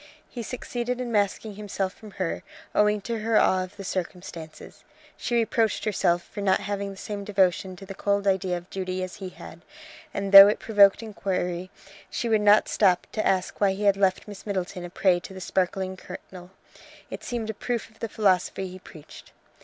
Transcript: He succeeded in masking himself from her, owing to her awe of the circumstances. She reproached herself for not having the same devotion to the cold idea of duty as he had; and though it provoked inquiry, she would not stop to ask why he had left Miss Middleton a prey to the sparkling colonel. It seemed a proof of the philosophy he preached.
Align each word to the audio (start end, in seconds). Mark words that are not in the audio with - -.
He 0.27 0.41
succeeded 0.41 0.99
in 0.99 1.11
masking 1.11 1.53
himself 1.57 1.93
from 1.93 2.09
her, 2.13 2.41
owing 2.73 3.01
to 3.01 3.19
her 3.19 3.37
awe 3.39 3.63
of 3.63 3.77
the 3.77 3.83
circumstances. 3.83 4.83
She 5.15 5.35
reproached 5.35 5.85
herself 5.85 6.23
for 6.23 6.41
not 6.41 6.59
having 6.61 6.89
the 6.89 6.97
same 6.97 7.23
devotion 7.23 7.75
to 7.75 7.85
the 7.85 7.93
cold 7.93 8.25
idea 8.25 8.57
of 8.57 8.67
duty 8.71 9.03
as 9.03 9.17
he 9.17 9.29
had; 9.29 9.61
and 10.11 10.31
though 10.31 10.47
it 10.47 10.57
provoked 10.57 11.03
inquiry, 11.03 11.69
she 12.09 12.27
would 12.29 12.41
not 12.41 12.67
stop 12.67 13.05
to 13.11 13.23
ask 13.23 13.61
why 13.61 13.73
he 13.73 13.83
had 13.83 13.95
left 13.95 14.27
Miss 14.27 14.43
Middleton 14.43 14.83
a 14.83 14.89
prey 14.89 15.19
to 15.19 15.35
the 15.35 15.39
sparkling 15.39 15.95
colonel. 15.95 16.49
It 17.11 17.23
seemed 17.23 17.51
a 17.51 17.53
proof 17.53 17.87
of 17.91 17.99
the 17.99 18.09
philosophy 18.09 18.69
he 18.69 18.79
preached. 18.79 19.33